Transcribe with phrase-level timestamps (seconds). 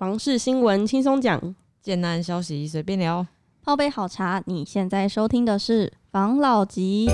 [0.00, 3.26] 房事新闻轻松讲，简单消息随便聊，
[3.62, 4.42] 泡杯好茶。
[4.46, 7.06] 你现在收听的是房老吉。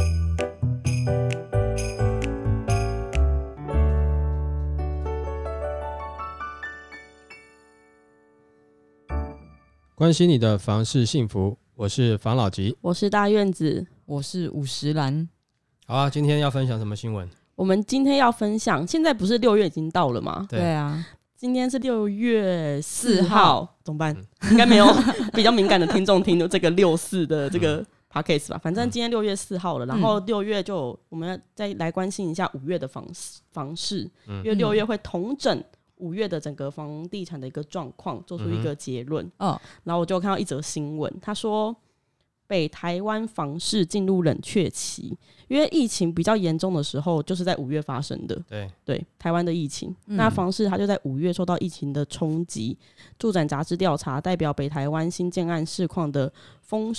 [9.96, 15.28] 关心你的房事幸福，我是房老吉，我是大院子，我是五十岚。
[15.88, 17.28] 好啊，今天要分享什么新闻？
[17.56, 20.46] 我们今天要分享，现在不是六月已经到了吗？
[20.48, 21.04] 对啊，
[21.36, 24.16] 今天是六月四号，怎么办？
[24.40, 24.86] 嗯、应该没有
[25.34, 28.58] 比较敏感的听众听到这个六四的这个 podcast 吧？
[28.62, 33.06] 反正今天六月四号了，然后六月就我们要再来关心一下五月的房
[33.52, 35.62] 房市，因为六月会统整
[35.96, 39.30] 五月的整个房地产的一个状况，做出一个结论。
[39.38, 41.76] 嗯，然后我就看到一则新闻，他说。
[42.46, 45.16] 北台湾房市进入冷却期，
[45.48, 48.40] 因为疫情比较严重的时候，就是在五月发生的。
[48.48, 52.78] 对对，台湾的疫情，嗯、那房市它就在五月受到疫情的冲击。
[53.18, 56.94] 住展杂志调查代表北台湾新建案市况的风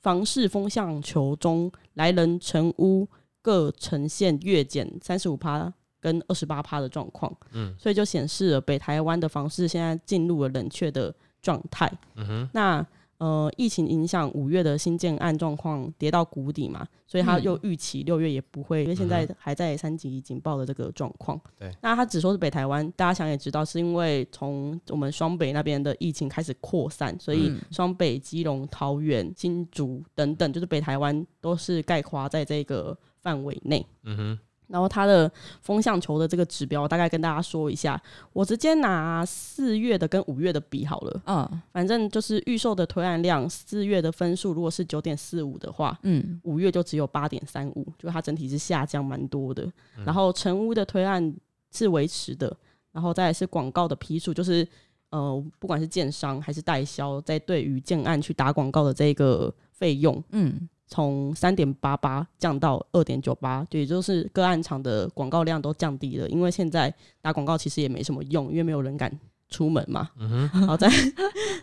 [0.00, 3.08] 房市风向球中，来人成屋
[3.40, 7.34] 各呈现月减三十五趴跟二十八趴的状况。
[7.52, 11.92] 嗯，所以就显示了北台湾的房市现在进入了冷却的状态。
[12.14, 12.86] 嗯哼，那。
[13.22, 21.40] 呃，疫情影响五月的新建案状况跌到谷底嘛，所以他又预期六月也不会，嗯、因为现在还在三级警报的这个状况。
[21.56, 33.86] 对，那他只说是北台湾，大家想也知道，是因为从我们双北那边的疫情开始扩散，所以双北、基隆、桃园、新竹等等，就是北台湾都是概括在这个范围内。
[34.02, 34.38] 嗯哼。
[34.72, 38.00] 然后它的风向球的这个指标，大概跟大家说一下。
[38.32, 41.22] 我直接拿四月的跟五月的比好了。
[41.26, 49.62] 嗯，反正就是预售的推案量，四月的分数如果是九点四五的话，嗯，五月就只有八点三五，就它整体是下降蛮多的。
[49.98, 51.34] 嗯、然后成屋的推案
[51.70, 52.56] 是维持的，
[52.92, 54.66] 然后再来是广告的批数，就是
[55.10, 60.66] 呃，不管是建商还是代销，在对于建案去打广告的这个费用，嗯。
[60.92, 69.10] 从三点八八降到二点九八，对，也就是个案场的广告量都降低了，因为现在打广告其实也没什么用，因为没有人敢
[69.48, 70.10] 出门嘛。
[70.18, 70.90] 嗯哼，然后再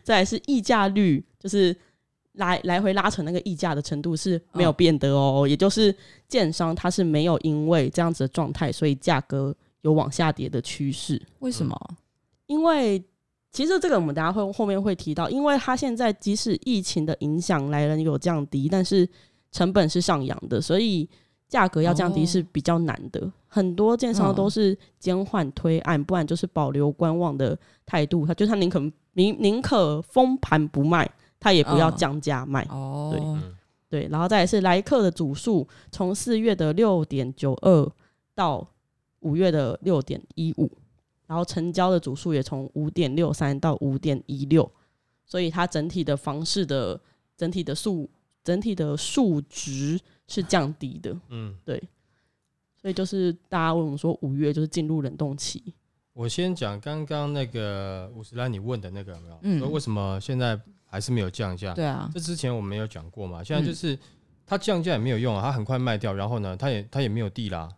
[0.03, 1.75] 再来是溢价率，就是
[2.33, 5.95] 来来回拉扯那个溢价的程度是没有变的哦，哦也就是
[6.27, 11.21] 建商它是没有因为这样子的状态，所以价格有往下跌的趋势。
[11.37, 11.79] 为什么？
[12.47, 13.03] 因为。
[13.51, 19.09] 其实这个我们大家会后面会提到，因为它现在即使疫情的影响来人有降低，但是
[19.51, 21.07] 成本是上扬的，所以
[21.47, 23.19] 价格要降低是比较难的。
[23.21, 28.25] 哦、很多建商都是减缓推案，不然就是保留观望的态度。
[28.25, 28.79] 他就他宁可
[29.13, 31.09] 宁宁可封盘不卖，
[31.39, 32.65] 他也不要降价卖。
[32.69, 33.09] 哦，
[33.89, 37.91] 对对，然后再来是来客的组数，从四月的六点九二
[38.35, 38.67] 到
[39.21, 40.69] 五月的六点一五。
[41.25, 44.67] 然后成交的组数也从五点六三到五点一六，
[45.23, 46.99] 所以它整体的房市的
[47.37, 48.09] 整体的数
[48.43, 51.15] 整体的数值是降低的。
[51.29, 51.81] 嗯，对。
[52.81, 55.73] 所以就是大家问我们说五月就是进入冷冻期。
[56.13, 59.39] 我先讲刚刚那个五十岚你问的那个有没有？
[59.41, 59.59] 嗯。
[59.59, 61.73] 说为什么现在还是没有降价？
[61.73, 62.09] 对啊。
[62.13, 63.43] 这之前我们没有讲过嘛？
[63.43, 63.97] 现在就是
[64.45, 67.69] 它降价也没有用啊，它很快卖掉，然后呢，它也它也没有地啦。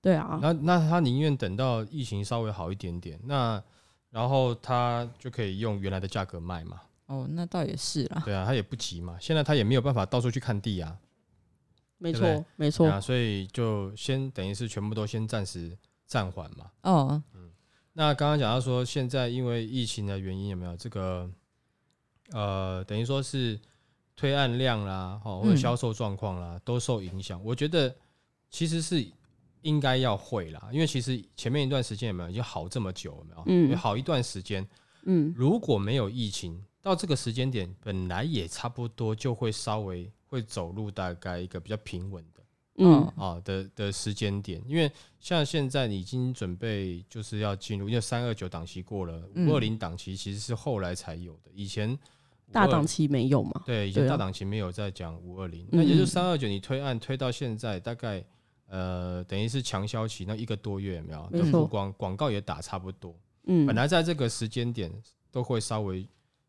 [0.00, 3.62] 对啊，那那他宁愿等到疫情稍微好一点点，那
[4.10, 6.80] 然后他就可以用原来的价格卖嘛。
[7.08, 8.22] 哦，那倒也是啦。
[8.24, 10.96] 对啊，他也不急嘛，现在他也没有办法到处去看地啊。
[11.98, 12.88] 没错，没错。
[12.88, 15.76] 啊，所以就先等于是全部都先暂时
[16.06, 16.70] 暂缓嘛。
[16.82, 17.50] 哦，嗯。
[17.92, 21.28] 那刚刚讲到说，现在因为疫情的原因，有没有这个
[22.30, 23.60] 呃，等于说是
[24.14, 27.42] 推案量啦，或者销售状况啦，都受影响。
[27.44, 27.94] 我觉得
[28.48, 29.06] 其实是。
[29.62, 33.74] 应该要会啦，因为其实前面一段时间有没有已经好这么久了没有？
[33.74, 34.66] 嗯，好一段时间。
[35.02, 42.42] 嗯，如果没有疫情，到这个时间点本来也差不多就会稍微会走入大概一个比较平稳的，
[42.76, 44.62] 嗯啊的的时间点。
[44.66, 44.90] 因为
[45.20, 51.98] 像现在你已经准备就是要进入，因为三二九档期过了，五二零档期其实是后来才有的，以前
[52.52, 53.62] 大档期没有嘛？
[53.66, 58.24] 对，以前大档期没有在讲五二零，那也就是三二九你推案推到现在大概。
[58.70, 61.26] 呃，等于是强销期那一个多月有没有？
[61.30, 63.16] 的曝光广告也打差不多。
[63.46, 64.92] 嗯，本来在这个时间点
[65.30, 66.06] 都会稍微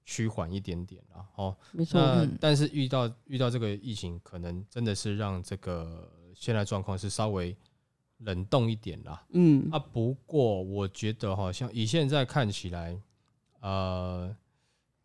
[0.09, 1.23] 趋缓一点点了。
[1.35, 2.01] 哦，没错。
[2.01, 7.55] 那但是遇到遇到这个疫情，可能真的是让这个现在状况是稍微
[8.17, 9.23] 冷冻一点啦。
[9.33, 12.99] 嗯啊，不过我觉得好像以现在看起来，
[13.59, 14.35] 呃，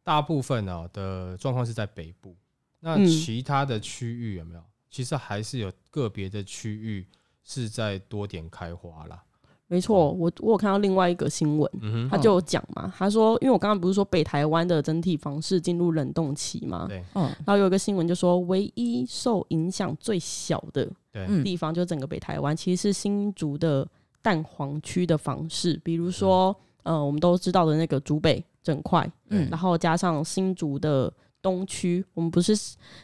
[0.03, 2.35] 大部分啊的状况是在北部，
[2.81, 4.65] 那其他的区域有没有？
[4.91, 7.07] 其实还是有个别的区域
[7.43, 9.23] 是在多点开花啦，
[9.67, 20.89] 没错，我我有看到另外一个新闻，嗯、他就讲嘛，他说，因为我刚刚不是说北台湾的整体房市进入冷冻期嘛，对，嗯，然后有一个新闻就说，唯一受影响最小的
[21.43, 23.89] 地方，就整个北台湾，其实是新竹的
[24.23, 31.13] 蛋黄区的房市，比如说，嗯、呃，我们都知道的那个竹北整块，嗯，然后加上新竹的。
[31.45, 32.57] 东区，我们不是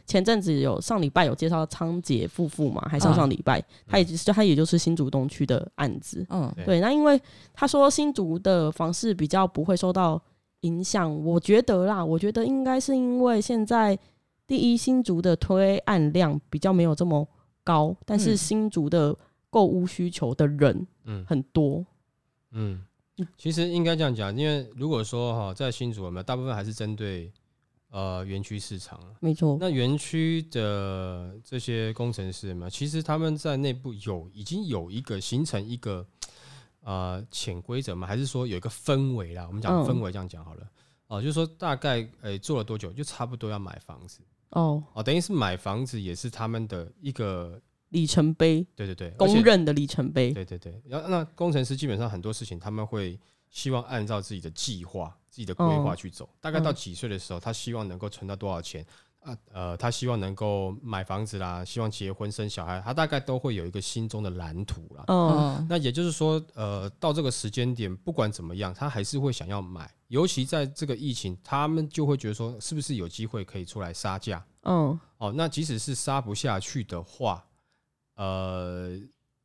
[0.07, 2.81] 前阵子有上礼拜有介绍仓颉夫妇嘛？
[2.89, 6.27] 还上上礼拜，他也就是他也就是新竹东区的案子。
[6.31, 6.81] 嗯，对。
[6.81, 7.21] 那因为
[7.53, 10.19] 他说新竹的房市比较不会受到
[10.63, 13.99] 影响，我觉得啦，我觉得应该是因为现在
[14.47, 17.29] 第一新竹的推案量比较没有这么
[17.63, 19.15] 高，但是新竹的
[19.51, 21.85] 购物需求的人嗯很多。
[22.53, 22.83] 嗯，
[23.37, 27.31] 其实应该这样讲，因为如果说哈在新竹，我们大部分还是针对。
[27.91, 29.57] 呃，园区市场，没错。
[29.61, 36.07] 那园区的这些工程师们，其实他们在内部有已经有一个形成一个
[36.83, 39.45] 呃潜规则嘛，还是说有一个氛围啦？
[39.49, 40.67] 我们讲氛围这样讲好了。
[41.09, 44.21] 哦、就是说大概诶、欸、做了多久，就差不多要买房子
[44.51, 44.81] 哦。
[44.93, 48.65] 哦，等于是买房子也是他们的一个里程碑。
[48.77, 50.33] 对对对，公认的里程碑。
[50.33, 50.81] 对对对。
[50.87, 53.19] 然后那工程师基本上很多事情他们会
[53.51, 55.13] 希望按照自己的计划。
[55.31, 58.85] 自己的规划去走，大概到几岁的时候，他希望能够存到多少钱
[59.21, 59.37] 啊？
[59.53, 65.05] 呃，他希望能够买房子啦，希望结婚生小孩，他大概都会有一个心中的蓝图啦。
[65.07, 69.89] 嗯，那也就是说，呃，到这个时间点，不管怎么样，他还是会想要买。
[70.09, 74.45] 尤其在这个疫情，他们就会觉得说，是不是有机会可以出来杀价？
[74.65, 77.45] 嗯，哦，那即使是杀不下去的话，
[78.17, 78.99] 呃，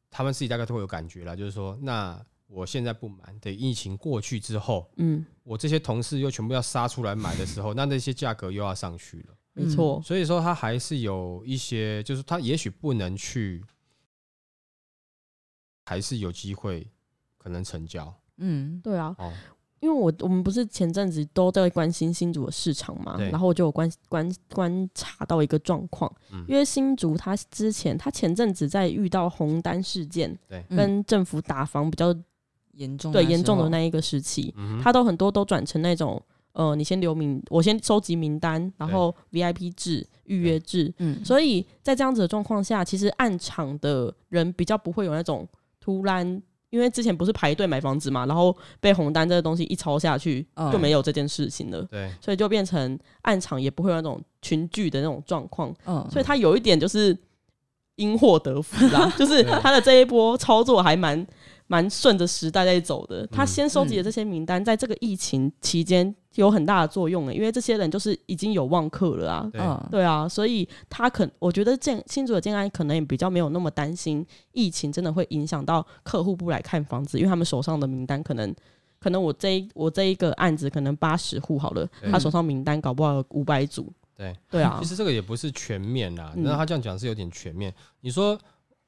[0.09, 2.19] 他们自己大概都会有感觉了，就是说，那。
[2.47, 9.99] 我现在不买，等疫情过去之后，嗯，我这些同事又全部要杀出来买的时候，那那些价格又要上去了，没错。
[10.03, 13.65] 所以说，他还是有一些，就是他也许不能去，
[15.85, 16.87] 还是有机会
[17.37, 18.13] 可能成交。
[18.37, 19.33] 嗯，对啊，哦，
[19.79, 26.13] 因为我我们不是前阵子都在关心新竹的市场嘛，然后我就有观观观察到一个状况，
[26.47, 32.15] 因为新竹他之前他前阵子在遇到红单事件，对，跟政府打房比较。
[32.75, 36.21] 严重对严重的那一个时期，嗯、他都很多都转成那种
[36.53, 45.45] 呃，你先留名，我先收集名单，然后 VIP 制预约制，嗯，所以在这样子的状况下，其实暗场的人比较不会有那种
[45.81, 57.17] 突然，因为之前不是排队买房子嘛，然后被红单这个东西一抄下去，就没有这件事情了，对，所以就变成暗场也不会有那种群聚的那种状况，嗯，所以他有一点就是
[57.97, 61.27] 因祸得福啦， 就是他的这一波操作还蛮。
[61.67, 78.53] 蛮顺着时代在走的，他先收集的这些名单，在这个疫情期间有很大的作用诶，因为这些人就是已经有望客了啊，对，对啊，所以他可我觉得建新竹的建安可能也比较没有那么担心疫情真的会影响到客户不来看房子，因为他们手上的名单可能
[78.99, 84.35] 可能我这一我这一个案子可能八十户好了，他手上名单搞不好有五百组，对。
[84.51, 88.39] 对啊，其实这个也不是全面啦，那他这样讲是有点全面，你说。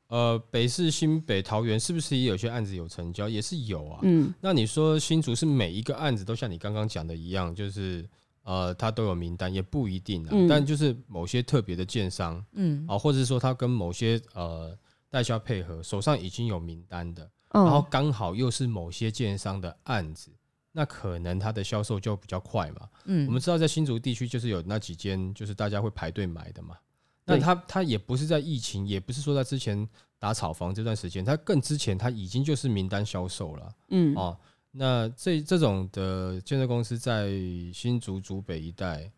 [0.07, 3.27] 呃，北市、新北、桃园是不是也有些案子有成交？
[3.27, 3.99] 也是有啊。
[4.03, 8.07] 嗯，那你说新竹是每一个案子都像你刚刚讲的一样，就是
[8.43, 10.29] 呃，它都有名单，也不一定啊。
[10.31, 14.73] 嗯、但就是某些特别的建商，嗯，啊，或者是说他跟某些呃
[15.09, 20.31] 代销配合，手上已经有名单的，嗯、然后刚好又是某些建商的案子，
[20.71, 22.87] 那可能它的销售就比较快嘛。
[23.03, 26.77] 嗯，我们知道在新竹地区就是有那几间，就是大家会排队买的嘛。
[27.27, 34.15] 那他他也不是在疫情，也不是说在之前打炒房这段时间，他更之前他已经就是名单销售了，嗯。
[34.15, 34.37] 哦，
[34.71, 37.29] 那这这种的建设公司在
[37.73, 39.11] 新竹竹北一带，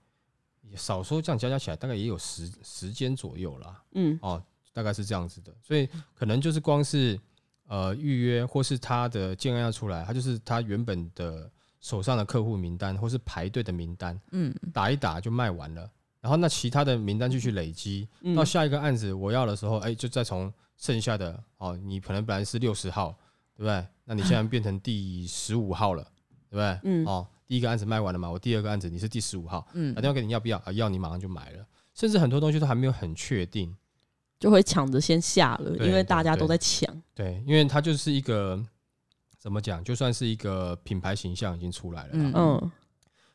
[0.75, 4.17] 少说这样加加起来大概也有十十间左右啦，嗯。
[4.23, 7.19] 哦，大概是这样子的，所以可能就是光是
[7.67, 11.47] 呃预约或是他的建案要出来，他就是他原本的
[11.79, 15.89] 手上的客户名单或是排队的名单，嗯，打一打就卖完了。
[16.21, 23.17] 然后那其他的名单继续累积，嗯、到下一个案子我要的时候，哎，就再从剩下的哦，你可能本来是六十号，
[23.55, 23.85] 对不对？
[24.03, 26.03] 那你现在变成第十五号了，
[26.49, 26.79] 对不对？
[26.83, 30.71] 嗯，哦，第一个案子卖完了嘛，我第二个案子你是第十五号，嗯，打电话给你要不要啊？
[30.73, 33.73] 要你马上就买了，甚至很多东西都还没有很确定，
[34.39, 36.89] 就会抢着先下了，因为大家都在抢。
[37.15, 38.61] 对，因为它就是一个
[39.37, 42.33] 怎么讲，就算是一个品牌形象已经出来了，嗯。
[42.35, 42.71] 嗯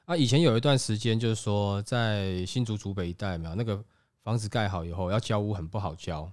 [0.07, 3.83] 啊，以前有一段时间，就是说在新竹竹北一带，没有那个
[4.23, 6.31] 房子盖好以后，要交屋很不好交，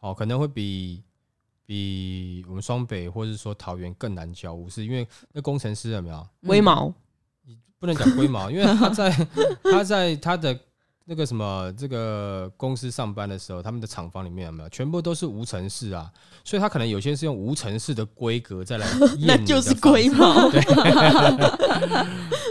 [0.00, 1.02] 哦，可能会比
[1.66, 6.28] 比我们双北或者说桃园更难交屋，是因为那工程师有没有？
[6.46, 6.94] 龟毛，
[7.44, 9.10] 你不能讲龟毛，因为他在
[9.64, 10.58] 他在他的
[11.06, 16.10] 那那个什么这个公司上班的时候，他们的厂房里面有没有全部都是无尘室啊？
[16.42, 18.86] 所以他可能有些是用无尘室的规格再来
[19.18, 20.50] 验， 那就是龟毛。
[20.50, 20.62] 对，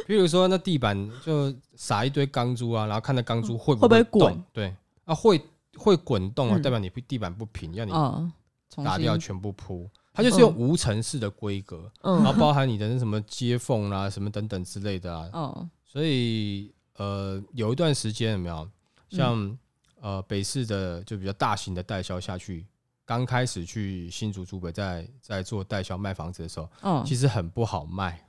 [0.05, 4.43] 比如说那地板就撒一堆钢珠啊，然后看那钢珠会不会滚？
[4.53, 5.41] 对啊，会
[5.75, 7.91] 会滚动啊，代表你地板不平，要你
[8.83, 9.89] 打掉全部铺。
[10.13, 15.67] 它就是用无尘室的规格，然后包含你的那什么接缝啦、什么等等之类的啊。
[15.85, 18.69] 所以呃，有一段时间有没有
[19.09, 19.57] 像
[19.99, 22.67] 呃北市的就比较大型的代销下去，
[23.05, 28.23] 刚开始去新竹竹北在在做代销卖房子的时候，其实很不好卖。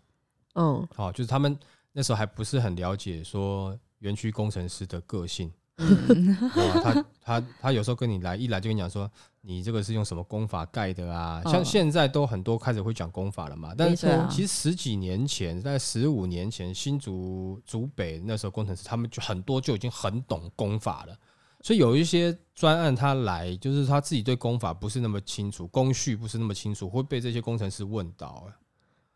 [0.55, 1.59] 嗯，哦，就是他们
[1.93, 5.53] 那时候还不是很了解说园区工程师的个性。
[5.83, 6.37] 嗯，
[6.83, 9.11] 他他他有时候跟你来一来就跟你讲说，
[9.41, 11.43] 你这个是用什么功法盖的啊？
[11.45, 13.75] 像现在都很多开始会讲功法了嘛。
[13.77, 21.17] 但是其实十几年前，在十五年前，新竹竹北那时候工程师他们就很多就已经很懂功法了。
[21.61, 28.47] 所以有一些专案他来，就是他自己对功法不是那么清楚，工序不是那么清楚，会被这些工程师问到，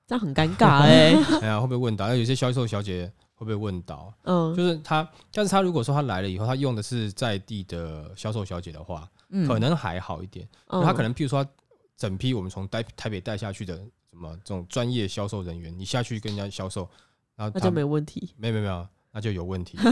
[0.07, 1.15] 这样很尴尬哎。
[1.43, 2.15] 哎呀，会被问到？
[2.15, 3.13] 有些销售小姐。
[3.37, 10.49] 会被问到，嗯，就是他，但是他如果说他来了以后，他用的是在地的销售小姐的话，嗯，可能还好一点。
[10.69, 11.47] 嗯，他可能譬如说，
[11.97, 16.89] 整批我们从台台北带下去的什么这种专业销售人员，你下去跟人家销售，
[17.37, 18.33] 然后那就没问题。
[18.37, 19.79] 没有没有没有，那就有问题。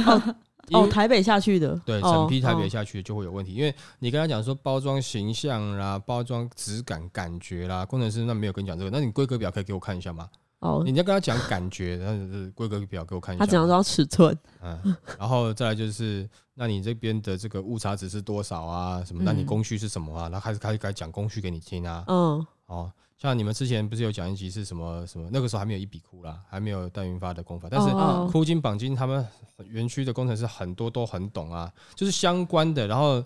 [0.72, 10.26] 哦，台北下去的，对，整批台北下去的就会有问题，因为你跟他讲说包装形象啦，包装质感感觉啦，工程师那没有跟你讲这个，那你规格表可以给我看一下吗？
[10.64, 13.44] 哦，你要跟他讲感觉，然后是规格表给我看一下。
[13.44, 19.04] 他讲到尺寸，嗯，然后再来就是，那你这边的这个误差值是多少啊？
[19.04, 19.22] 什么？
[19.22, 20.22] 那你工序是什么啊？
[20.30, 22.02] 然后开始开始开始讲工序给你听啊。
[22.06, 25.28] 嗯，哦，像你们之前不是有讲一集是什么什么？
[25.30, 27.90] 那个时候还没有一笔库啦，还没有戴云发的工法，但是
[28.32, 29.26] 箍金绑金，他们
[29.66, 32.86] 园区的工程师很多都很懂啊，就是相关的。
[32.86, 33.22] 然后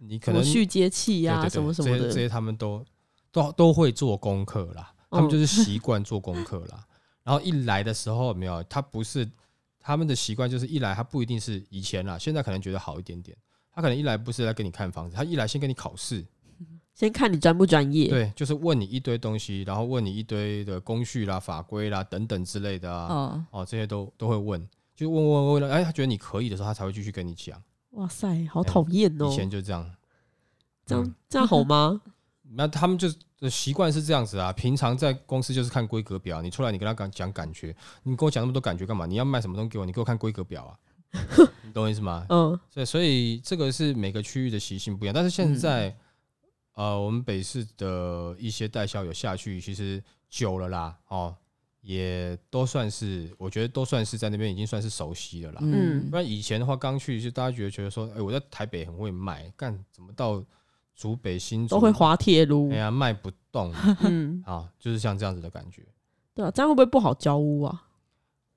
[0.00, 2.84] 你可能续接器呀，什么什么的，这些他们都
[3.30, 4.92] 都都会做功课啦。
[5.10, 6.84] 他们就是习惯做功课啦，
[7.22, 9.28] 然后一来的时候没有，他不是
[9.80, 13.36] 他们的习惯，就是一来他不一定是以前啦，现在可能觉得好一点点，
[13.72, 16.24] 他可能一来不是来给你看房子，他一来先跟你考试，
[16.94, 27.62] 先看你专不专业，对，就是问你一堆东西，然后问你一堆的工序啦、法规啦等等之类的啊，哦，这些都都会问，就问问问了，哎，他觉得你可以的时候，他才会继续跟你讲。
[27.92, 29.30] 哇塞，好讨厌哦！
[29.32, 29.90] 以前就这样，
[30.84, 32.02] 这样这样好吗？
[32.52, 33.08] 那他们就
[33.48, 39.06] 习惯是这样子啊，平常在公司就是看规格表，你出来你跟他讲讲感觉，你跟我讲那么多感觉干嘛？
[39.06, 39.84] 你要卖什么东西给我？
[39.84, 40.72] 你给我看规格表啊，
[41.62, 42.26] 你懂我意思吗？
[42.30, 45.94] 嗯，对，所以这个是每个区域的习性不一样，但是现在，
[46.74, 51.36] 呃，我们北市的一些代销有下去，其实久了啦，哦，
[51.82, 55.60] 也都算是，我觉得都算是在那边已经算是熟悉了啦。
[55.62, 60.42] 嗯，不然以前的话刚去就大家觉得觉得说，哎，我在台北很会卖，干怎么到？
[60.98, 65.86] 竹北新竹都会滑铁卢，哎呀，卖不动，嗯， 啊，就是像这样子的感觉，
[66.34, 67.84] 对啊，这样会不会不好交屋啊？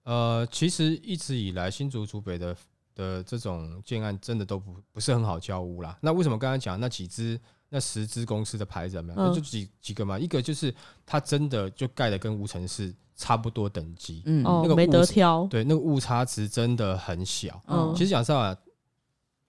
[0.05, 2.57] 呃，其实一直以来新竹竹北的
[2.95, 5.95] 的这种建案真的都不不是很好交屋啦。
[6.01, 9.19] 那为什么刚才讲那几支那十支公司的牌子没有？
[9.19, 10.73] 那就几几个嘛，一个就是
[11.05, 17.61] 它真的就盖的跟无尘室差不多等级，嗯，那个没得挑，对，那个误差值真的很小。
[17.67, 18.57] 嗯，其实讲实话，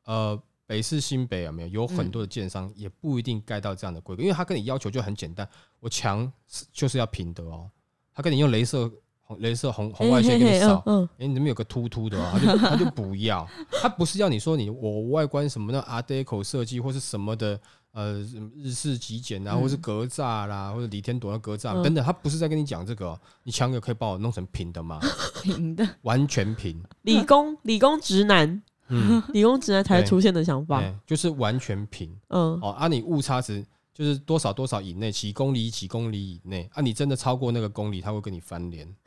[0.04, 0.38] 呃。
[0.72, 5.46] 北市新北有没有有很多的建商也不一定盖到这样的规格，因为他跟你要求就很简单，
[5.80, 6.32] 我墙
[6.72, 7.70] 就是要平的哦。
[8.14, 10.82] 他跟你用镭射红镭射红红外线给你扫，
[11.18, 12.30] 哎，你怎么有个凸凸的哦？
[12.32, 13.46] 他就他就不要，
[13.82, 17.60] 他不是要你说你我外观什么的 Art Deco 设计或是什么的
[17.90, 18.26] 呃
[18.56, 24.98] 日式极简啊，或是格栅啦，或者李天朵的格栅等等，他不是在跟你讲这个，你墙也可以帮我弄成平的吗？
[25.42, 26.82] 平的，完全平。
[27.02, 28.62] 理工理工直男。
[28.92, 32.14] 嗯， 理工直男才出现的想法，就是完全平。
[32.28, 38.86] 嗯，哦，啊，你误差值就是多少多少以内，几公里几公里以内，啊，你真的超过那个公里，他会跟你翻脸。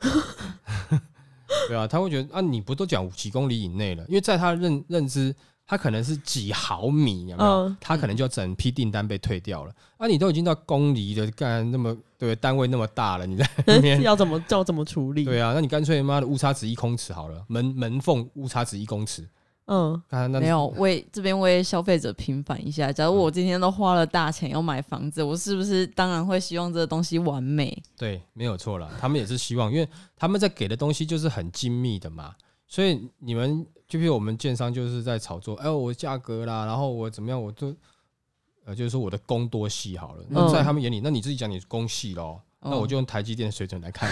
[1.68, 4.04] 对啊，他会觉得啊，你不都讲几公里以内了？
[4.08, 7.74] 因为在他认认知，他可能是几毫米，有没有？
[7.80, 9.72] 他可能就要整批订单被退掉了。
[9.96, 15.24] 啊，你都已经到公里的，干那么对单位那么大了，你在那边要怎么叫怎么处理？
[15.24, 19.26] 对啊，那你干脆妈的误差值一公尺好了，门门缝误差值一公尺。
[19.66, 20.00] 嗯，
[20.40, 22.92] 没有为这边为消费者平反一下。
[22.92, 27.76] 假如我今天都花了大钱要买房子，我是不是当然会希望这个东西完美？
[27.96, 28.88] 对，没有错了。
[29.00, 32.34] 他们也是希望，因为他们在给的东西就是很精密的嘛。
[32.68, 37.74] 所以你们就比如我们建商就是在炒作，哎，我价格啦，然后我怎么样，我都
[38.64, 40.24] 呃，就是说我的工多细好了。
[40.28, 42.40] 那在他们眼里，那你自己讲你工细喽。
[42.70, 44.10] 那我就用台积电水准来看，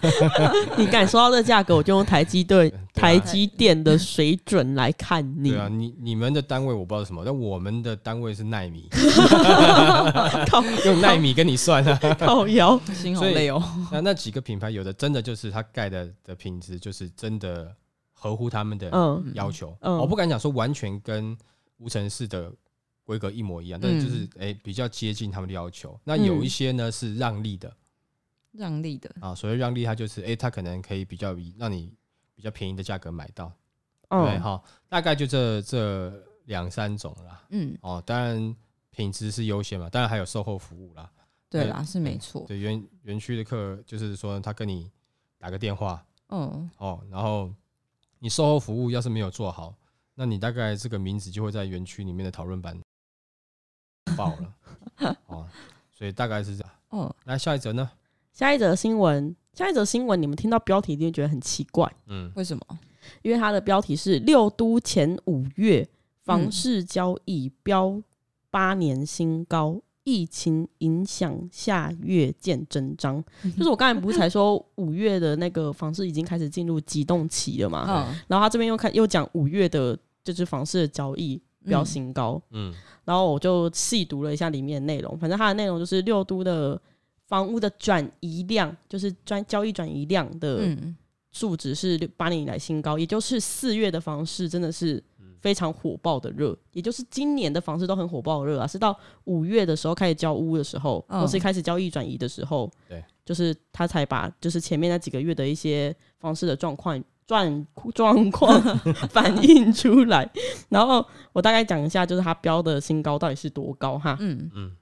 [0.76, 5.50] 你敢说到这价格，我就用台积电 台积电的水准来看你。
[5.50, 8.88] 对啊，你你们的单位我不知道什么，但我们的单位是奈米，
[10.84, 13.62] 用奈米跟你算啊，靠腰，心好累哦。
[13.92, 17.72] 那那几个品牌有的真的就是它盖的的品质就是真的
[18.12, 18.90] 合乎他们的
[19.34, 21.36] 要求，嗯嗯、我不敢讲说完全跟
[21.78, 22.50] 无尘室的
[23.08, 25.98] 规格一模一样，但是就是哎、欸、比较接近他们的要求。
[26.04, 27.74] 那有一些呢是让利的。
[28.52, 29.10] 让利的。
[29.18, 31.90] 啊，所谓让利，它就是，哎、欸，它可能可以比较以让你
[32.34, 33.50] 比较便宜的价格买到，
[34.10, 38.54] 哦、对哈，大概就这这两三种啦，嗯，哦，当然
[38.90, 41.10] 品质是优先嘛，当然还有售后服务啦，
[41.48, 44.90] 对啦，是没错，对园园区的客就是说他跟你
[45.38, 47.50] 打个电话，嗯，哦，然后
[48.18, 49.74] 你售后服务要是没有做好，
[50.14, 52.78] 那你大概这个名字就会在园区里面的讨论版
[54.18, 55.46] 爆了， 哦，
[55.96, 57.88] 所以大概是这样，哦，来下一则呢？
[58.32, 62.78] 下一则新闻，下一则新闻，你们听到标题一定觉得很奇怪，嗯，为什么？
[63.22, 65.88] 因为它的标题是六都前五月
[66.24, 68.02] 房市交易飙
[68.50, 73.24] 八年新高，嗯、疫情影响下月见真章。
[73.42, 77.86] 嗯、就是我刚才不是才说五月的那个房市已经开始进入急动期了嘛？
[77.88, 86.80] 嗯、然后他这边又看又讲五月的，就是房市的交易飙新高，嗯，然后我就细读了一下里面的内容，反正它的内容就是六都的。
[87.28, 90.74] 房屋的转移量，就是专交易转移量的
[91.30, 95.04] 数值是八年以来新高，嗯、也就是四月的房市真的是
[95.38, 106.98] 非常火爆的热，也就是今年的房市都很火爆热啊，是到五月的时候开始交屋的时候，或、哦、是开始交易转移的时候，对，就是他才把就是前面那几个月的一些房市的状况
[107.28, 108.60] 状 状况
[109.10, 110.28] 反映出来，
[110.68, 114.50] 然后我大概讲一下，就是它标的新高到底是多高哈，嗯。
[114.56, 114.72] 嗯，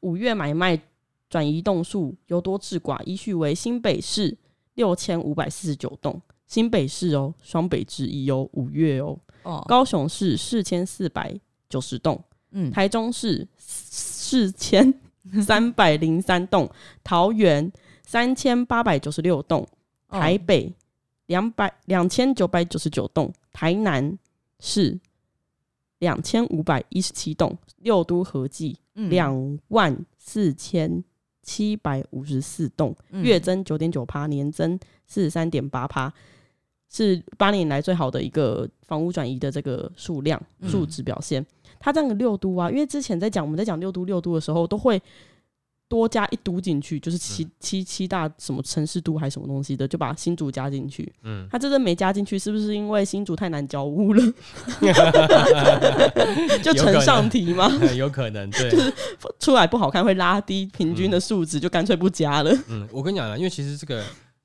[0.00, 0.80] 五月买卖。
[1.30, 4.36] 转移栋数由多至寡，依序为新北市
[4.74, 9.64] 六千五百四十九栋，新北市哦，双北之一哦，五月哦，哦。
[9.66, 11.34] 高雄市四千四百
[11.68, 14.94] 九十栋，嗯，台中市四千
[15.44, 16.70] 三百零三栋，
[17.02, 17.72] 桃园
[18.04, 19.66] 三千八百九十六栋，
[20.08, 20.72] 台北
[21.26, 24.18] 两百两千九百九十九栋，台南
[24.60, 24.98] 市
[25.98, 31.02] 两千五百一十七栋，六都合计两万四千。
[31.46, 36.10] 七百五十四栋，月增九点九趴，年增四十三点八趴，
[36.88, 41.44] 是八年来最好的一个房屋转移的这个数量数值表现。
[41.78, 44.98] 它这个六都啊，因为之前在讲我们在讲六都六都的时候，都会。
[45.88, 51.12] 多加一都进去，就是七七七大什么城市都还是什么东西的，就把新竹加进去。
[51.22, 54.22] 嗯，他这个没加进去，是不是因为新竹太难交屋了？
[56.62, 57.70] 就呈上题吗？
[57.94, 58.92] 有可能，对，就是
[59.38, 62.50] 出来不好看，会拉低平均的数值，就干脆不加了。
[62.68, 64.02] 嗯，我跟你讲了，因为其实这个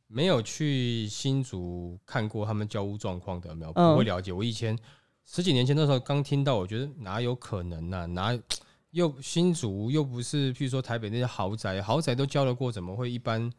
[0.08, 4.32] 没有去新竹看过他们交屋状况的，没有不会了解。
[4.32, 4.78] 我以前
[5.26, 8.06] 十几年前的时候刚听到，我觉得哪有可能呢？
[8.08, 8.38] 哪？
[8.92, 13.52] 又新竹又不是，譬如说台北那些豪宅，豪宅都交得过，怎么会一般？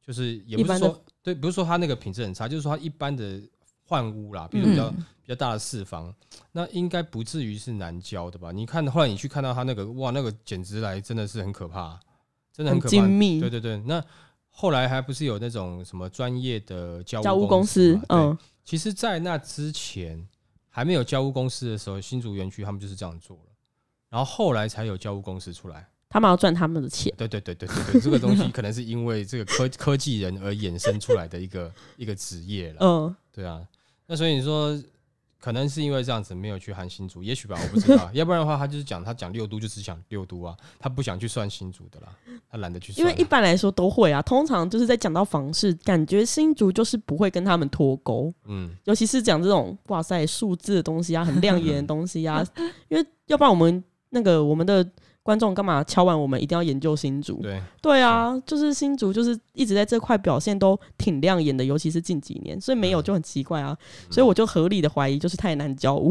[0.00, 3.42] 就是也不是说对，不是说它那个品质很差，就是说它一般的
[3.84, 6.14] 换屋啦，比如比较、嗯、比较大的四房，
[6.52, 8.50] 那应该不至于是难交的吧？
[8.50, 12.00] 你看后来你去看到它那个，哇，那个简直来真的是很可怕，
[12.50, 12.90] 真的很可怕。
[12.90, 13.38] 精密。
[13.38, 14.02] 对对对，那
[14.48, 17.92] 后来还不是有那种什么专业的交屋公司？
[17.92, 20.26] 公司嗯，其实，在那之前
[20.70, 23.38] 还没有交屋公司的时候，新竹园区他们就是这样做。
[24.10, 27.12] 然后后来才有教务公司出来，他们要赚他们的钱。
[27.16, 32.78] 对对对对对对，这个东西可能是因为这个科 科技人而衍生出来的一个一个职业了。
[32.80, 33.60] 嗯，对啊。
[34.06, 34.74] 那所以你说，
[35.38, 38.10] 可能是因为这样子没有去含新竹，也许吧，我不知道。
[38.14, 42.08] 要不然的话，他就是讲他讲六都，就只讲六都啊，他不想去算新竹的啦，
[42.50, 43.00] 他懒得去算。
[43.00, 48.32] 因为一般来说都会啊，通常就是在讲到房市，感觉新竹就是不会跟他们脱钩。
[48.46, 52.42] 嗯，尤其是讲这种哇塞数字的东西啊，很亮眼的东西啊，
[52.88, 53.84] 因为要不然我们。
[54.10, 54.86] 那个我们的
[55.22, 56.18] 观众干嘛敲完？
[56.18, 57.40] 我们一定要研究新竹。
[57.42, 63.76] 对对啊，是就是新竹就是一直在这块表现都挺亮眼的，尤其是近几年，所以没有就很奇怪啊。
[63.80, 66.10] 嗯、所以我就合理的怀疑，就是太难交屋，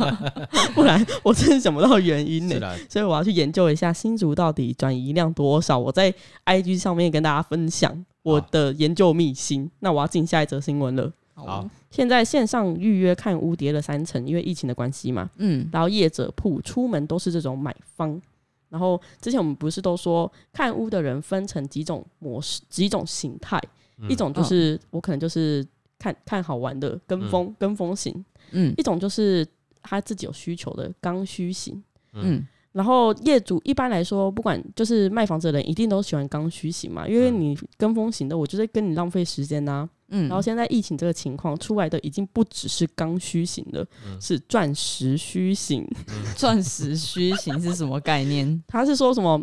[0.74, 2.86] 不然我真的想不到原因呢、欸。
[2.88, 6.14] 所以我要去研究一下新竹到底转移量多少，我在
[6.46, 9.66] IG 上面跟大家分享我的研究秘辛。
[9.66, 11.12] 好那我要进下一则新闻了。
[11.46, 15.30] 好，现在线上预约看屋跌了三成，因为疫情的关系嘛。
[15.36, 18.20] 嗯，然后业者铺出门都是这种买方。
[18.68, 23.60] 然后之前我们不是都说看屋的人分成几种模式、几种形态？
[23.98, 25.66] 嗯、一种就是我可能就是
[25.98, 28.24] 看看好玩的跟风、嗯、跟风型。
[28.52, 29.46] 嗯，一种就是
[29.82, 31.82] 他自己有需求的刚需型。
[32.12, 39.88] 嗯，然后业主一般来说，不管就是卖房子的人，一定都喜欢刚需型嘛，因为你跟风型的，我就是跟你浪费时间呐、啊。
[40.12, 45.86] 嗯，然后现在疫情这个情况出来的，已经不只是刚需型的，嗯、是钻石需型。
[46.36, 48.60] 钻、嗯、石需型是什么概念？
[48.66, 49.40] 他是说什么？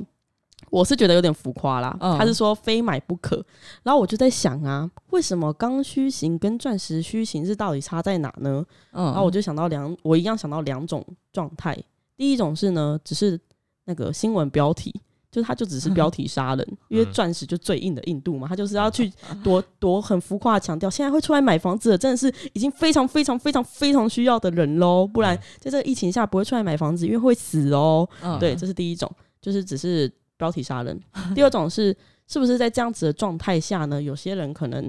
[0.69, 1.95] 我是觉得有点浮夸啦。
[2.01, 3.41] 嗯、他是说非买不可。
[3.83, 8.65] 然后我就在想啊，为什么刚需型跟钻石需型是到底差在哪呢？
[8.91, 11.77] 嗯，然后我就想到两，我一样想到两种状态。
[12.17, 13.39] 第一种是呢，只是
[13.85, 14.91] 那个新闻标题，
[15.31, 19.11] 就是它就只是标题杀人，嗯、因为钻石就最硬的硬度嘛，他就是要去
[19.43, 28.09] 多多很浮夸强调，现在会出来买房子的真的是已经非常非常非常非常需要的人喽，不然在这个疫情下不会出来买房子，因为会死哦。
[28.21, 30.99] 嗯、对，这是第一种，就是只是标题杀人。
[31.35, 31.95] 第二种是，
[32.27, 34.01] 是不是在这样子的状态下呢？
[34.01, 34.83] 有些人可能，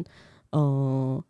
[0.52, 1.24] 嗯、呃，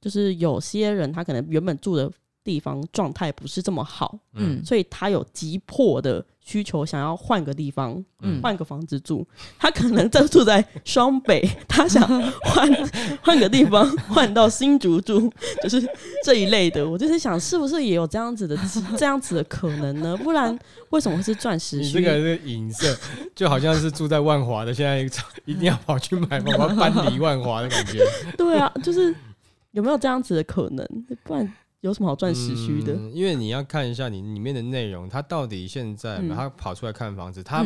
[0.00, 2.08] 就是有些人他可能原本住的。
[2.42, 9.26] 地方状态不是这么好，嗯，所以他有急迫的需求，想要换个地方，嗯，换个房子住。
[9.58, 12.02] 他可能在住在双北， 他想
[12.42, 12.68] 换
[13.22, 15.30] 换个地方， 换到新竹住，
[15.62, 15.86] 就是
[16.24, 16.88] 这一类的。
[16.88, 18.58] 我就是想，是不是也有这样子的
[18.96, 20.16] 这样子的可能呢？
[20.16, 21.76] 不然为什么会是钻石？
[21.76, 22.98] 你这个是影射，
[23.34, 25.00] 就好像是住在万华的，现在
[25.44, 28.04] 一定要跑去买房，我要搬离万华的感觉。
[28.38, 29.14] 对啊，就是
[29.72, 30.86] 有没有这样子的可能？
[31.22, 31.52] 不然。
[31.80, 32.92] 有什么好钻石虚的？
[32.94, 37.64] 嗯，因为你要看一下你里面的内容，他到底现在他跑出来看房子，他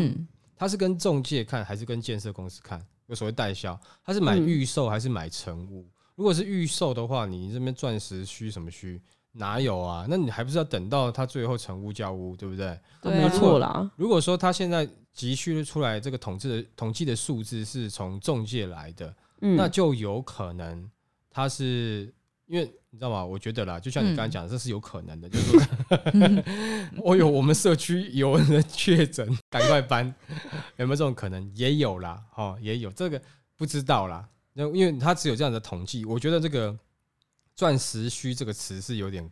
[0.57, 2.81] 他是跟中介看还是跟建设公司看？
[3.07, 5.85] 有所谓代销，他是买预售还是买成屋？
[6.15, 9.03] 如果是预售的话，你这边钻石虚什么虚？
[9.33, 10.07] 哪有啊？
[10.09, 12.79] 那你还不是要等到他最后成屋交屋，对不对？
[13.03, 13.91] 对，没错啦。
[13.97, 20.89] 如果说他现在急需出来这个统计的统计的数字是从中介来的，那就有可能
[21.29, 22.15] 他是
[22.47, 22.73] 因为。
[22.95, 23.25] 你知道吗？
[23.25, 25.27] 我觉得啦，就像你刚才讲的，这是有可能的。
[25.27, 30.07] 嗯、就是说， 哦哟，我们社区有人确诊，赶快搬，
[30.79, 31.51] 有没有这种可能？
[31.57, 33.21] 也有啦，哦，也有这个
[33.57, 34.29] 不知道啦。
[34.53, 36.79] 那因为他只有这样的统计，我觉得这个
[37.57, 39.29] “钻石虚”这个词是有点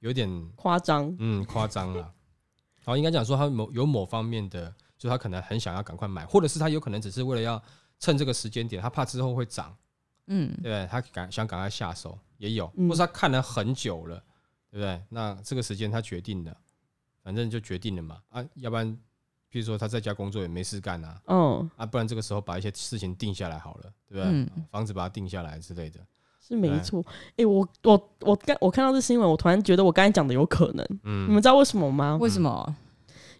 [0.00, 2.12] 有点夸张，嗯，夸张了。
[2.84, 7.62] 好，应该讲说他某有某方面的，就他可能很想要赶快买，或者是他有可能只是为了要
[7.98, 9.74] 趁这个时间点，他怕之后会涨。
[10.26, 10.86] 嗯，对？
[10.90, 14.22] 他赶想赶快下手也有，或是他看了很久了，
[14.70, 15.02] 对不对？
[15.08, 16.56] 那这个时间他决定的，
[17.22, 18.18] 反正就决定了嘛。
[18.28, 18.96] 啊，要不然，
[19.48, 24.24] 比如说他在家工作也没事干啊，嗯，啊，不然这个时候把一些事情定下来好了，对不对？
[24.24, 26.00] 嗯，房子把它定下来之类的，
[26.40, 27.04] 是没错。
[27.36, 30.86] 哎，我我我刚我看到这新闻，我突然觉得我刚才讲的有可能。
[31.04, 32.16] 嗯，你们知道为什么吗？
[32.20, 32.76] 为什么？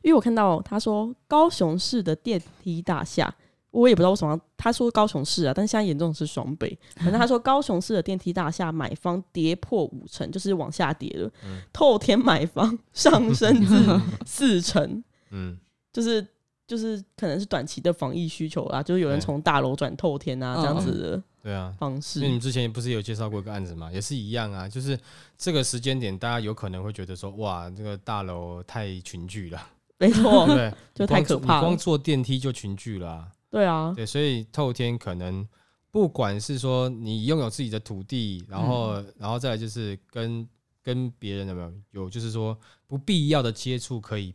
[0.02, 3.34] 因为我看到他说高雄市的电梯大厦。
[3.76, 6.76] 我也不知道为什么，他说高雄市啊，但现在严重是双北。
[6.96, 11.30] 反正他说高雄市的电梯大厦买方跌破五成，就是往下跌了。
[11.44, 15.58] 嗯、透天买方上升至 四成，嗯，
[15.92, 16.26] 就是
[16.66, 21.22] 就是可能是短期的防疫需求啦，就是有人从大楼转透天啊，这样子的。
[21.42, 22.18] 对啊，方式。
[22.18, 23.92] 因为你们之前不是有介绍过一个案子嘛？
[23.92, 24.98] 也是一样啊，就是
[25.38, 29.68] 这个时间点，大家有可能会觉得说，哇，这个大楼太群聚了。
[29.98, 31.60] 没错，对，就太可怕了。
[31.60, 33.28] 光坐电梯就群聚了啊。
[33.50, 35.46] 对啊，对，所以透天可能
[35.90, 40.46] 不管是说你拥有自己的土地，然后，嗯、然后再来就是跟
[40.82, 44.34] 跟别人有没有有，就是说不必要的接触可以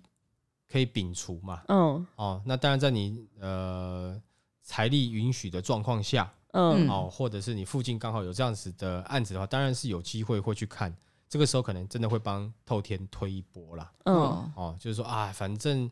[0.71, 1.61] 可以摒除嘛。
[1.67, 4.19] 嗯，哦，那当然在你呃
[4.63, 10.95] 财力允许的状况下，嗯，哦，或者是你附近刚好有这样子的案子的话，当然是有机会会去看。
[11.29, 13.89] 这个时候可能真的会帮透天推一波啦。
[14.03, 14.13] 嗯，
[14.55, 15.89] 哦，就是说啊，反正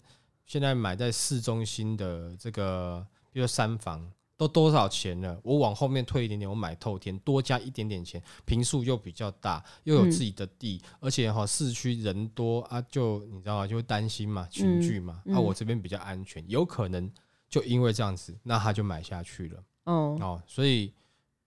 [0.49, 3.07] 现在买在市中心的这个。
[3.31, 5.39] 比如三房都多少钱了？
[5.43, 13.67] 我往后面退一点点，我买透天，多加一点点钱，平数又比较大，又有自己的地，嗯、而且哈市区人多啊，就你知道吗？
[13.67, 15.21] 就会担心嘛，群聚嘛。
[15.25, 17.09] 那、嗯嗯啊、我这边比较安全，有可能
[17.47, 19.63] 就因为这样子，那他就买下去了。
[19.83, 20.91] 哦，哦，所以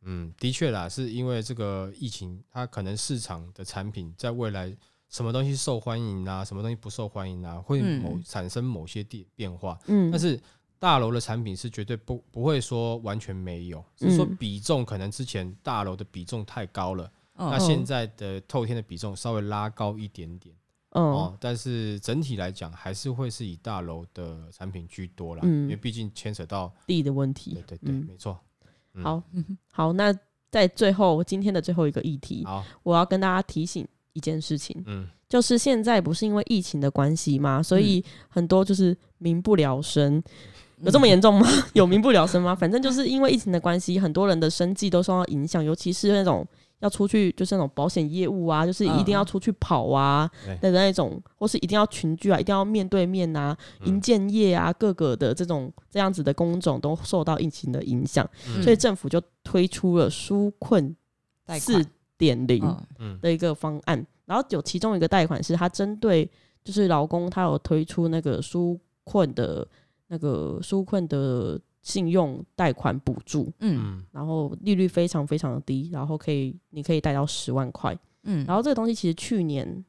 [0.02, 4.72] 嗯，的确啦，是因为这个疫情，它可能市场的产品在未来
[5.12, 9.78] 什么东西受欢迎啊，什么东西不受欢迎啊，会某、嗯、产生某些变变化。
[9.86, 10.40] 嗯，但是。
[10.82, 20.52] 大楼的产品是绝对不不会说完全没有，只是说比重可能之前大楼的比重太高了，嗯、那现在的透天的比重稍微拉高一点点，
[20.90, 28.36] 嗯、哦，但是整体来讲还是会是以大楼的产品居多啦，嗯、因为毕竟牵扯到地的问题，对对对，嗯、没错。
[28.94, 29.22] 嗯、好，
[29.70, 30.12] 好，那
[30.50, 32.64] 在最后今天的最后一个议题，好。
[32.82, 37.62] 我要跟大家提醒一件事情，嗯，就是现在不是因为疫情的关系吗？
[37.62, 40.22] 所以很多就是民不聊生。
[40.84, 41.46] 有这么严重吗？
[41.74, 42.54] 有民不聊生吗？
[42.54, 46.44] 反正就是因为疫情的关系，很多人的生计都受到影响，尤其是那种
[46.80, 50.28] 要出去就是那种保险业务啊，就是一定要出去跑啊
[50.60, 60.96] 的那种，嗯、或是一定要群聚啊，一定要面对面啊，营建业啊，各个的这种这样子的工种都受到疫情的影响，嗯、所以政府就推出了纾困
[61.60, 61.86] 四
[62.22, 62.62] 点零
[63.20, 66.30] 的一个方案，然后有其中一个贷款是它针对
[66.62, 69.66] 就是劳工，他有推出那个纾困的
[70.06, 71.60] 那个纾困的。
[71.84, 79.84] 信用贷款补助，嗯，然后利率非常非常的低，然后可以你可以贷到十万块，嗯，然后这个东西其实去年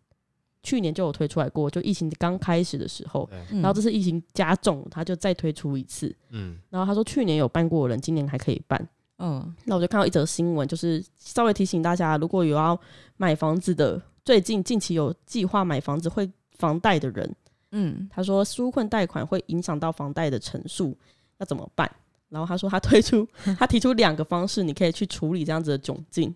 [0.64, 3.60] 去年就有推出来过，就疫情刚开始的时候，对。
[3.62, 12.80] 然后这次疫情加重，他就再推出一次，嗯，然后他说去年有办过的人，今年还可以办，嗯，那我就看到一则新闻，就是稍微提醒大家，如果有要
[13.18, 17.36] 买房子的，最近近期有计划买房子会房贷的人，
[17.72, 20.98] 嗯，他说纾困贷款会影响到房贷的成数。
[21.40, 21.90] 要怎么办？
[22.30, 26.34] 然后他说他推出， 他提出两个方式，你可以去处理这样子的窘境。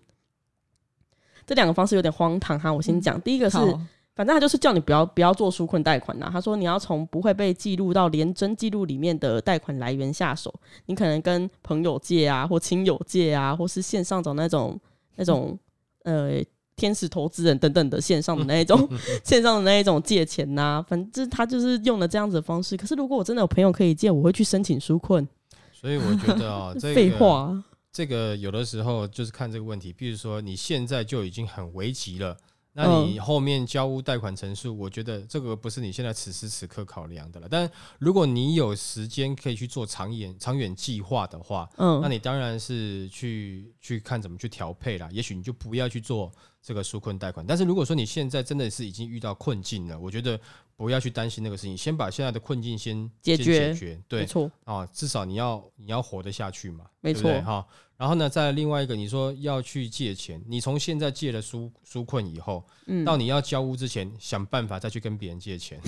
[1.46, 3.16] 这两个方式有点荒唐哈，我先讲。
[3.16, 3.80] 嗯、第一个是，好
[4.18, 6.28] 反正他就是叫你不要不要做纾困贷款呐。
[6.32, 10.52] 他说你要从不会被记录到廉征记录里面的贷款来源下手。
[10.86, 14.76] 你可能跟朋友借啊，或亲友借啊，或是线上找那种
[15.14, 15.56] 那种
[16.02, 16.42] 呃。
[16.80, 18.88] 天使投资人等等的线上的那一种，
[19.24, 22.76] 线上的那一种借钱呐、啊，反正他就是用了这样子的方式。
[22.76, 25.26] 可是如果我真的有朋友可以借，我会去申请纾困。
[25.72, 27.52] 所以我觉得啊、喔， 这个废话，
[27.92, 29.92] 这个有的时候就是看这个问题。
[29.92, 32.36] 比如说你现在就已经很危急了。
[32.78, 37.48] 那你后面交屋贷款成数，我觉得这个不是你现在此时此刻考量的了。
[37.50, 45.08] 但如果你有时间可以去做长远长远计划的话，嗯，那你当然是去去看怎么去调配啦。
[45.10, 46.30] 也许你就不要去做
[46.62, 47.44] 这个纾困贷款。
[47.44, 50.38] 但是如果说你现在真的是已经遇到困境了，我觉得
[50.76, 57.66] 不要去担心那个事情，先把现在的困境先解决，解决，对，没错啊，至少你要你要活得下去嘛，没错哈。
[57.98, 65.80] 然后呢，再另外一个，你说要去借钱，你从现在借了纾纾困以后，嗯，到你要交屋之前，想办法再去跟别人借钱，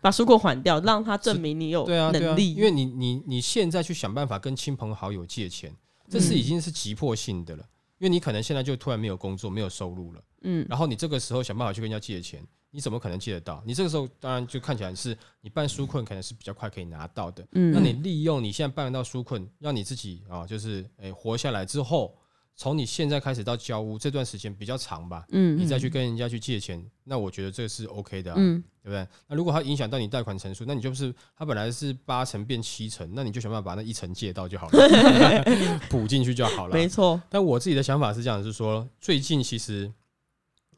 [0.00, 2.18] 把纾困还掉，让他证明你有能力。
[2.18, 5.72] 对啊，对啊，因为你你你现在去想办法跟亲朋好友借钱，
[6.08, 7.70] 这是已经是急迫性的了，嗯，
[8.00, 12.44] 因为你可能现在就突然没有工作，没有收入了，嗯，然后你这个时候想办法去跟人家借钱。
[12.74, 13.62] 你怎么可能借得到？
[13.66, 17.46] 你这个时候当然就看起来是你办纾困可能是比较快可以拿到的。
[17.52, 22.16] 嗯，那你利用你现在办得到纾困，让你自己啊，就是诶、欸、活下来之后，
[22.56, 25.26] 从你现在开始到交屋这段时间比较长吧。
[25.32, 29.06] 嗯，你再去跟人家去借钱，那我觉得这是 OK 的，啊，嗯，对不对？
[29.28, 35.44] 那如果它影响到你贷款成数，那你就是它本来是八成变七成，那你就想办法把那一成借到就好了，
[35.90, 36.74] 补进去就好了。
[36.74, 37.20] 没错。
[37.28, 39.92] 但我自己的想法是这样，是说最近其实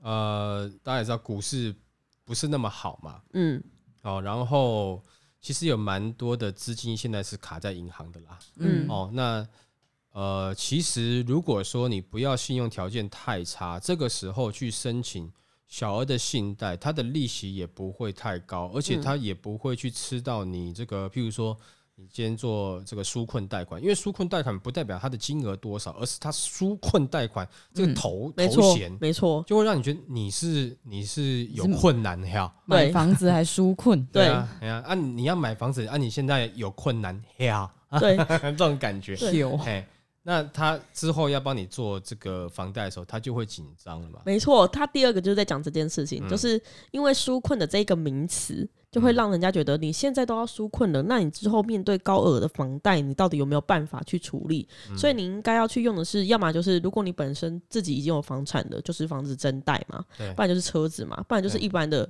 [0.03, 1.73] 呃，大家也知道股市。
[2.25, 3.23] 不是那么好嘛？
[3.35, 3.63] 嗯，
[4.03, 5.03] 哦，然后
[5.41, 8.39] 其实有蛮多的资金现在是卡在银行的啦。
[8.57, 9.47] 嗯，哦，那
[10.11, 15.33] 呃，其实如果说你不要信用条件太差，这个时候去申请
[15.69, 21.57] 小额的信贷，它的利息也不会太高，而且它也不会去吃到你这个，譬如说。
[21.97, 34.69] 你今天做这个纾困贷款，因为纾困贷款不代表它的金额多少，而是它纾困贷款这个头、嗯、头衔，没错，就会让你觉得你是你是有困难的呀，买房子还纾困， 对啊，对。
[34.69, 39.15] 啊，啊你要买房子啊，你现在有困难呀，对， 这种感觉。
[39.31, 39.87] 有，嘿。
[40.27, 44.21] 那他之后要帮你做这个房贷的时候，他就会紧张了嘛？
[44.25, 46.59] 没错，他第二个就是在讲这件事情，嗯、就是
[46.93, 54.67] 因为纾困的这个名词，就会让人家觉得你现在都要纾困了，那你之后面对高额的房贷，你到底有没有办法去处理？
[54.91, 60.03] 嗯、所以你应该要去用的是，要么就是如果你本身自己已经有房产的，就是房子增贷嘛，
[60.35, 62.09] 不然就是车子嘛，不然就是一般的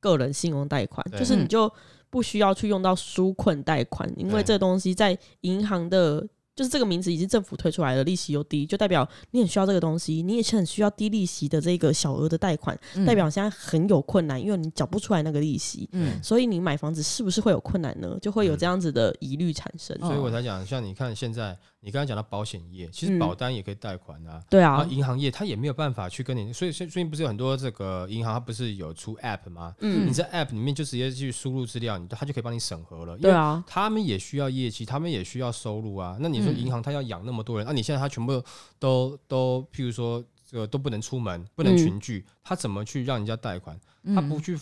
[0.00, 1.72] 个人信用贷款，就是你就
[2.10, 6.26] 不需要去用到纾困贷款，因为这东西在银行的。
[6.54, 18.18] 就是这个名字已经政府推出来了，利息又低，就代表你很需要这个东西，你也是很需要低利息的这个小额的贷款，嗯、代表现在很有困难，因为你缴不出来那个利息，嗯，所以你买房子是不是会有困难呢？
[18.20, 19.96] 就会有这样子的疑虑产生。
[20.00, 21.58] 嗯、所以我才讲，像你看现在。
[21.84, 24.40] 你刚才讲到保险业，其实保单也可以贷款啊。
[24.48, 29.74] 对啊，银行业它也没有办法去跟你，所以最近不是有很多这个银行，它不是有出 App 吗？
[29.80, 33.18] 嗯，你在 App 里面就直接去输入资料，你它就可以帮你审核了。
[33.18, 36.16] 对啊，他们也需要业绩，他们也需要收入啊。
[36.20, 38.40] 那你说银行它要养那么多人，那你现在它全部
[38.78, 43.76] 都都，譬如说这个都不能出门，不能群聚，它怎么去让人家贷款？
[44.14, 44.56] 它不去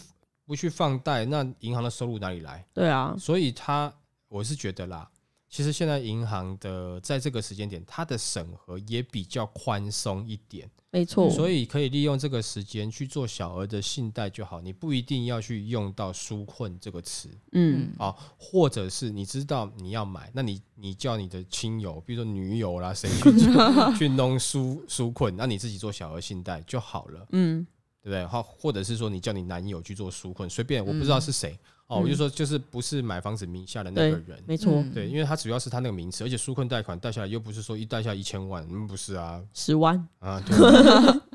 [0.47, 2.65] 不去放贷，那银行的收入哪里来？
[2.73, 3.93] 对啊，所以它
[4.29, 5.07] 我是觉得啦。
[5.51, 10.71] 其实现在银行的在这个时间点，它的审核也比较宽松一点。
[10.93, 23.31] 没错，所以可以利用这个时间去做小额的信贷就好，你不一定要去用到纾困这个词，嗯，啊，或者是你知道你要买，那你你叫你的亲友，比如说女友啦，谁去
[23.99, 27.65] 去弄纾纾困，那你自己做小额信贷就好了，嗯，
[28.03, 28.27] 对不对？
[28.27, 31.59] 好，或者是说你叫你男友去做纾困，随便，我不知道是谁。
[31.91, 40.57] 哦，我就说就是不是买房子名下的那个人，没错，对，因为他主要是他那个名词，而且纾困贷款贷下来又不是说一贷下一千万，嗯，不是啊，十万啊， 对，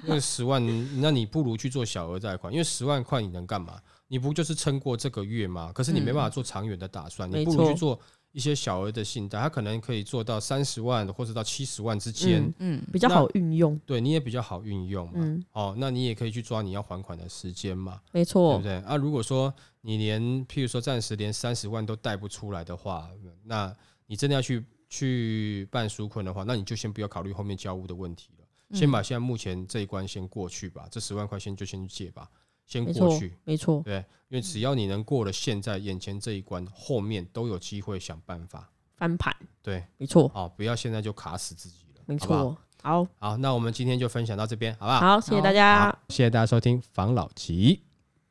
[0.07, 0.65] 因为十万，
[1.01, 3.77] 那你不如去做小额贷款，因为十万块你能干嘛？
[4.07, 5.71] 你不就是撑过这个月吗？
[5.75, 7.99] 可是你没办法做长远的打算，你不如去做。
[8.35, 13.79] 一些小额的信贷，它可能可以做到三十万或者到七十万之间，嗯，嗯，比较好运用。
[13.85, 15.13] 对，你也比较好运用嘛。
[15.15, 18.01] 嗯，哦，那你也可以去抓你要还款的时间嘛。
[18.11, 18.73] 没错，对不对？
[18.85, 23.09] 啊，如果说你连，譬如说暂时连三十万都贷不出来的话，
[23.45, 23.73] 那
[24.05, 30.85] 你真的要去去办纾困的话，那你就先不要考虑后面交屋的问题了，嗯，先把现在目前这一关先过去吧。
[30.91, 32.29] 这十万块钱就先去借吧。
[32.65, 33.97] 先过去，没错，对，
[34.29, 39.35] 因为只要你能过了现在眼前这一关，后面都有机会想办法翻盘。
[39.61, 44.99] 对，没错，好，不要现在就卡死自己了，没错，好，好，那我们今天就分享到这边，好不好？
[44.99, 47.81] 好，谢谢大家，谢谢大家收听防老吉，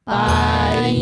[0.05, 0.93] 拜。